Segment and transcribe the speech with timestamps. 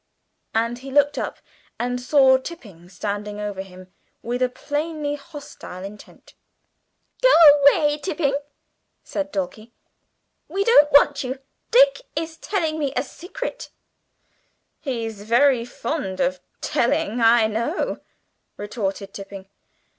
[0.55, 1.37] And he looked up
[1.77, 3.93] and saw Tipping standing over him
[4.23, 6.33] with a plainly hostile intent.
[7.21, 7.29] "Go
[7.61, 8.35] away, Tipping,"
[9.03, 9.73] said Dulcie;
[10.47, 11.37] "we don't want you.
[11.69, 13.69] Dick is telling me a secret."
[14.79, 17.99] "He's very fond of telling, I know,"
[18.57, 19.49] retorted Tipping.